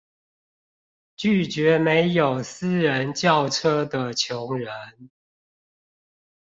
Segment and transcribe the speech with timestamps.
[1.15, 4.73] 阻絕沒有私人轎車的窮人